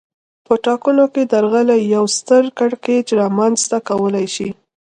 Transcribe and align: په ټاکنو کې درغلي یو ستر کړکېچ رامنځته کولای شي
په 0.45 0.53
ټاکنو 0.65 1.05
کې 1.13 1.23
درغلي 1.33 1.79
یو 1.95 2.03
ستر 2.17 2.43
کړکېچ 2.59 3.07
رامنځته 3.21 3.77
کولای 3.89 4.27
شي 4.35 4.49